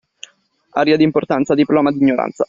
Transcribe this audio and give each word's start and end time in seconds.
Aria 0.83 0.97
d'importanza, 0.97 1.53
diploma 1.53 1.91
di 1.91 1.97
ignoranza. 1.99 2.39